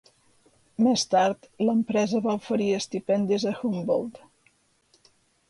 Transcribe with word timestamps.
Més 0.85 1.03
tard, 1.11 1.45
l'empresa 1.67 2.21
va 2.29 2.35
oferir 2.41 2.71
estipendis 2.79 3.47
a 3.53 3.55
Humboldt. 3.61 4.21